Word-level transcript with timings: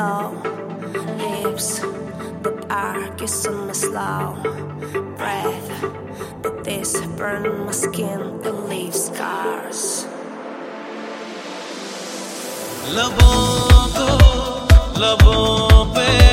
slow 0.00 0.32
lips 1.20 1.80
that 2.42 2.58
are 2.70 3.14
kissing 3.16 3.66
me 3.66 3.74
slow 3.74 4.36
breath. 5.18 5.68
That 6.42 6.64
this 6.64 6.92
burn 7.18 7.66
my 7.66 7.72
skin 7.72 8.20
that 8.42 8.56
leaves 8.70 9.00
scars. 9.06 9.82
लबों 12.96 13.36
को 13.96 14.08
लबों 15.02 15.84
पे 15.94 16.29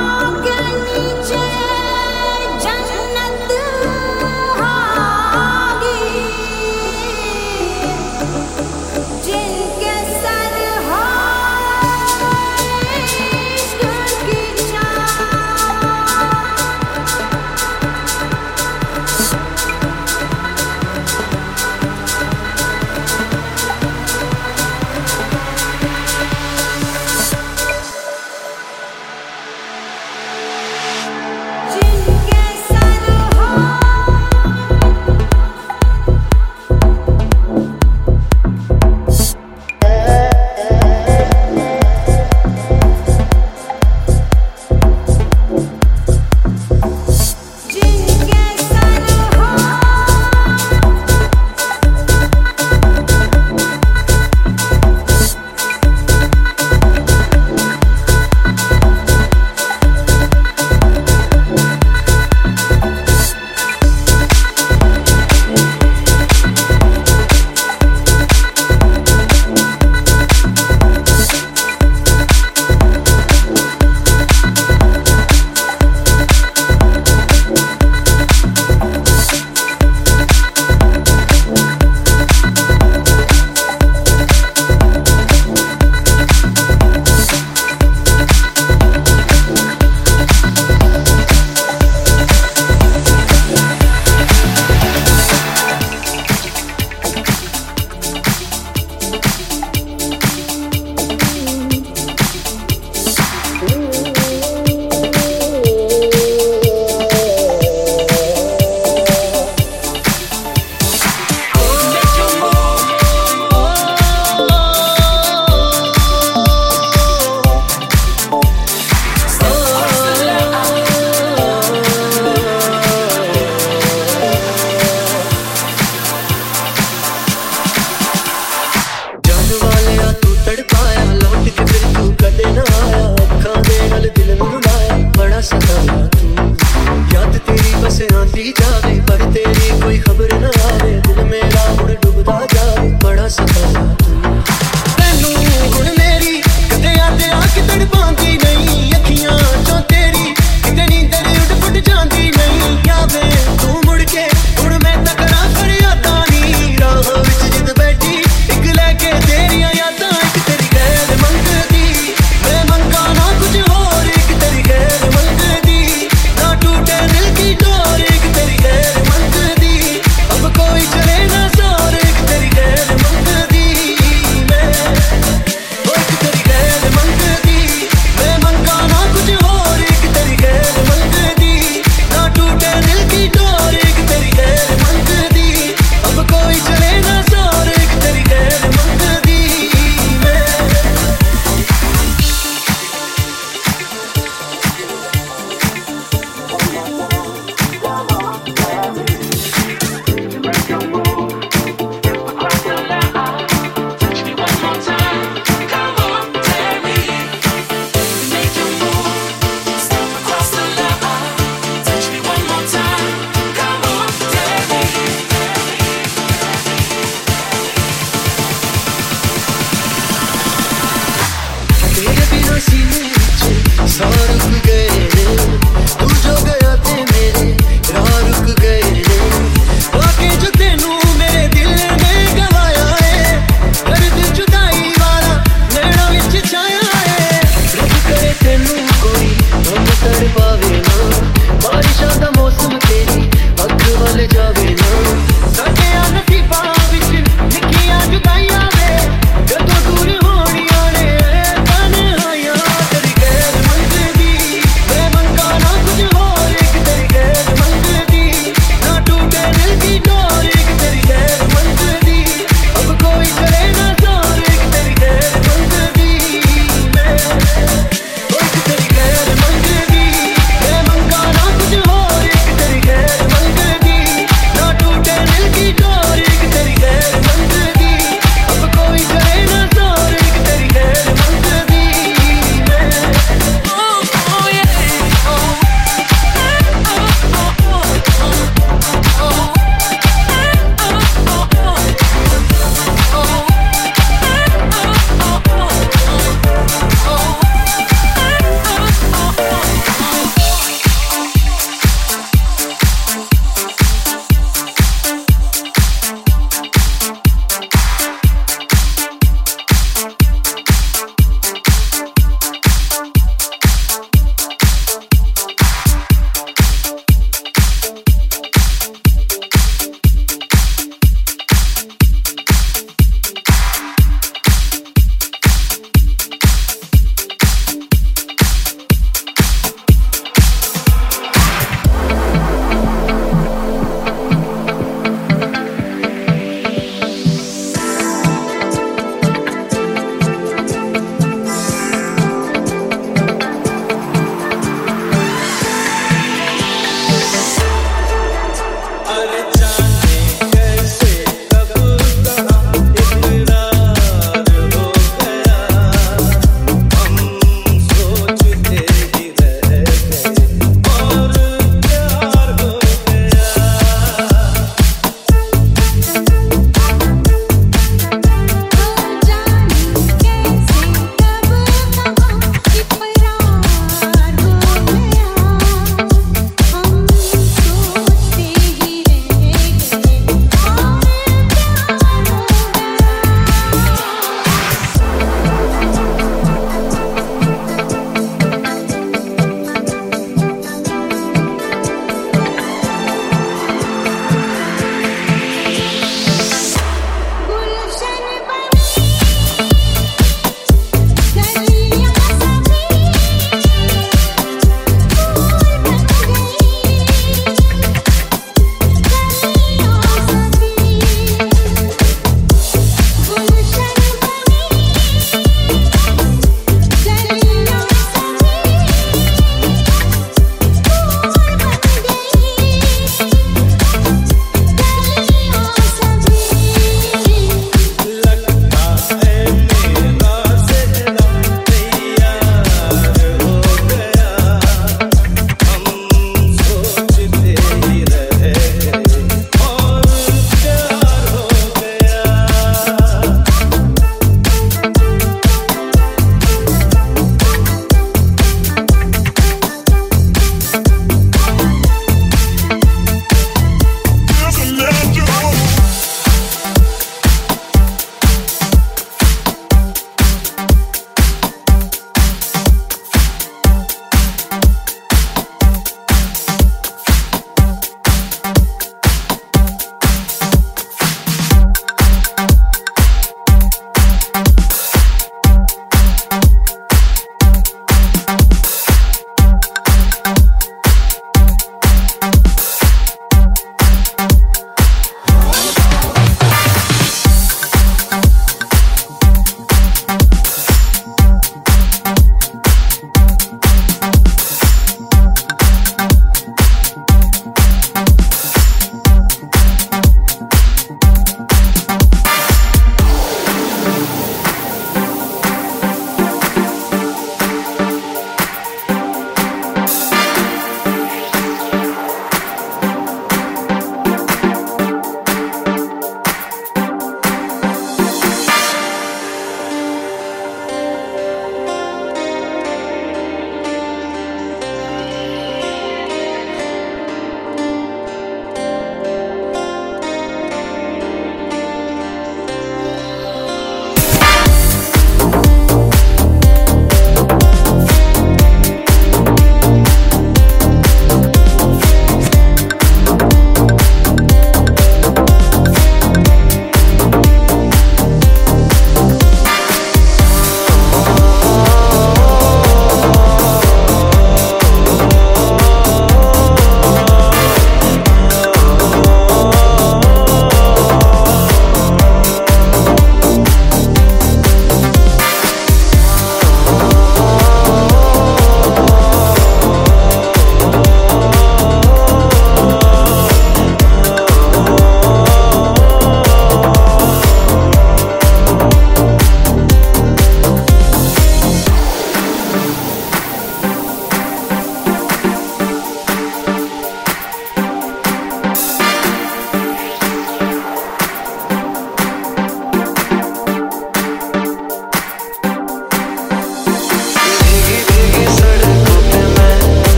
Oh, 0.00 0.47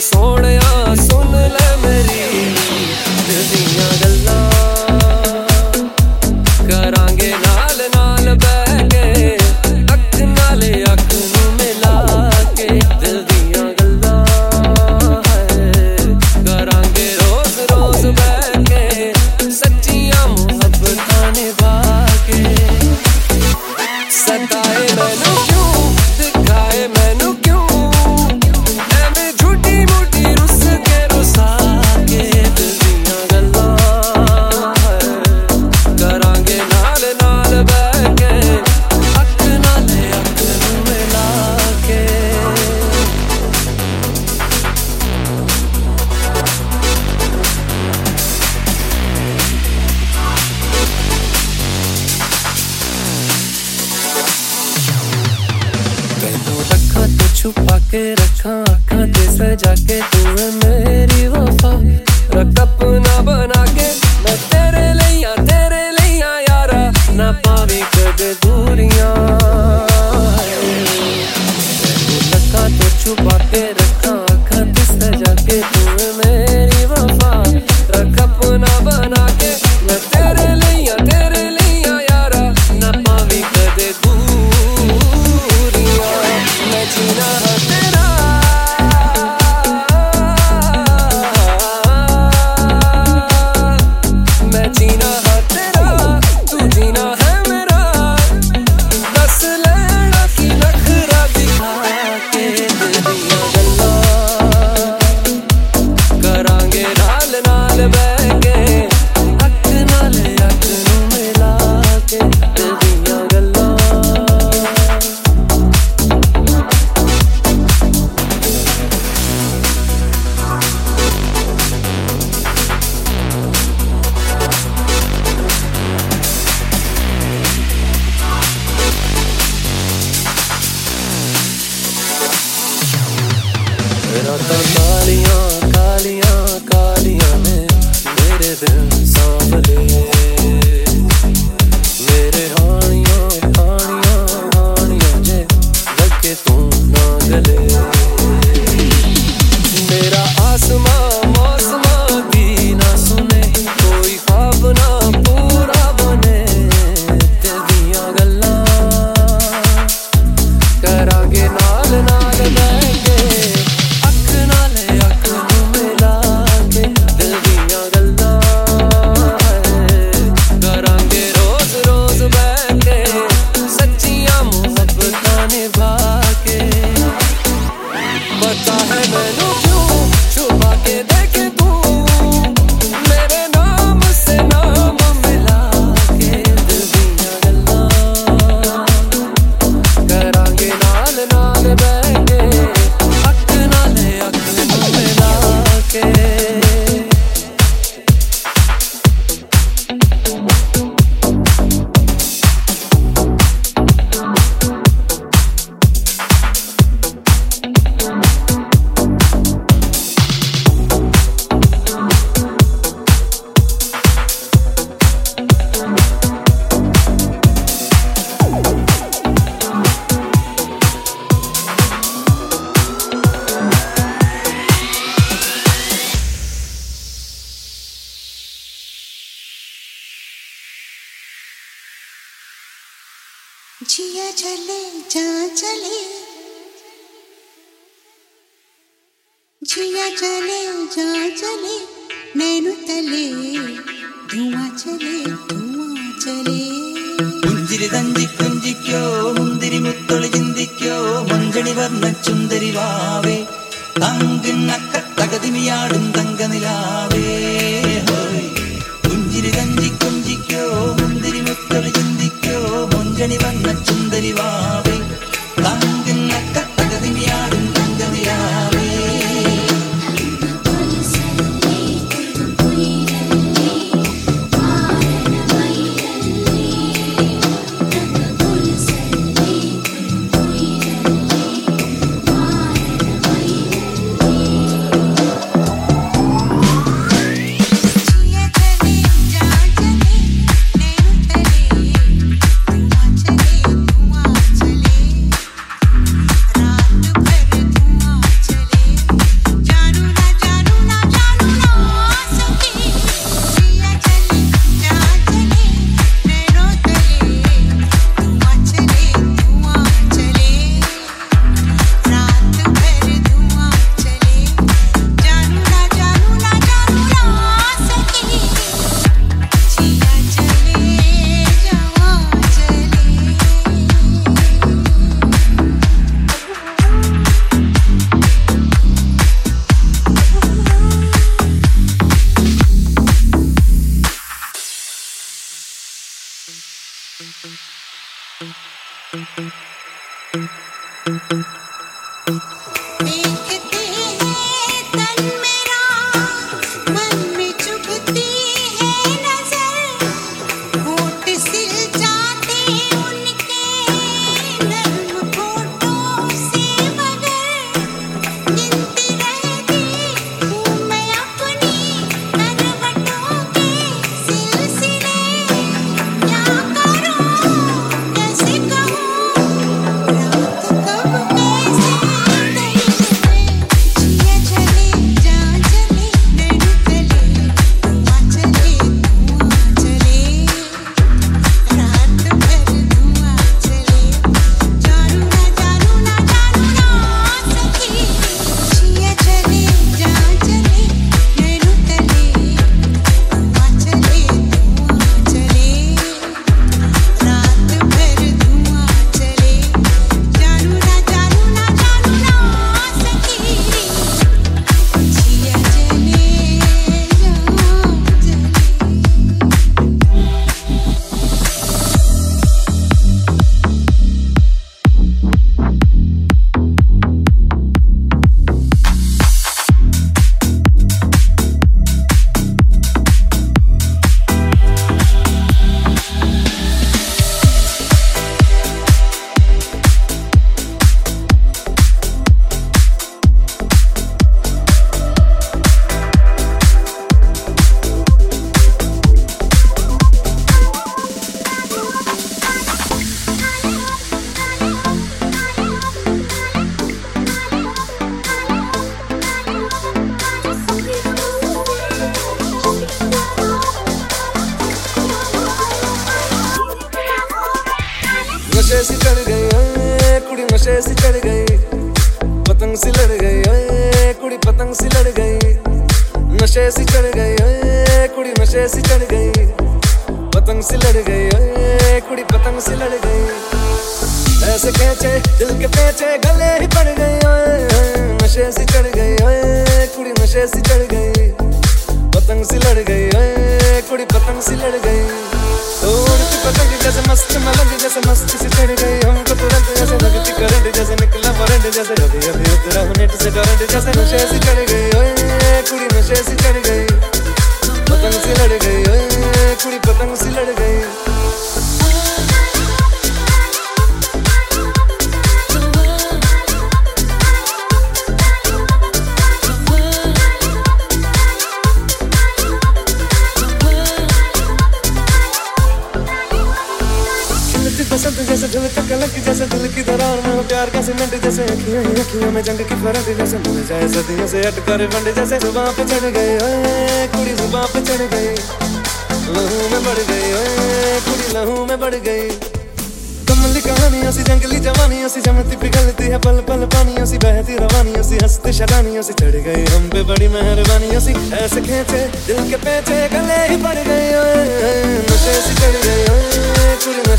ਸੋਹਣਿਆ 0.00 0.94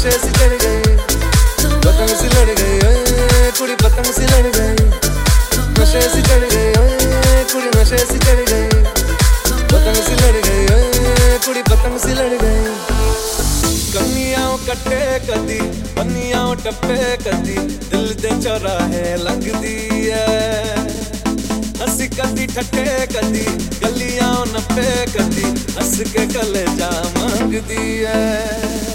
नशे 0.01 0.17
चढ़ 0.33 0.53
गई। 0.61 0.93
पतंग 1.85 2.11
से 2.19 2.27
लड़ 2.33 2.53
कुड़ी 3.57 3.73
पतंग 3.81 4.07
से 4.13 4.25
गई। 4.55 4.85
नशे 5.77 6.01
कुड़ी 7.51 7.67
नशे 7.75 7.97
से 7.97 8.17
चढ़ 8.23 8.41
गई। 8.49 8.81
पतंग 9.73 9.99
से 10.07 10.15
लड़ 10.21 10.39
कुड़ी 11.45 11.61
पतंग 11.61 11.99
से 12.05 12.13
गई। 12.41 12.63
कमियाओं 13.93 14.57
कट्टे 14.65 15.03
कदी 15.27 15.59
पनियाओं 15.93 16.55
टप्पे 16.63 16.97
कदी 17.25 17.57
दिल 17.91 18.07
दे 18.23 18.31
चौराहे 18.41 19.05
लगदी 19.25 19.77
है। 20.07 20.25
हसी 21.81 22.07
कदी 22.17 22.47
ठट्टे 22.55 22.87
कदी 23.13 23.45
गलियाओं 23.77 24.45
नप्पे 24.47 24.89
कदी 25.13 25.45
हंस 25.77 25.93
के 26.09 26.25
कलेजा 26.33 26.91
मांगदी 27.19 27.85
है। 28.07 28.90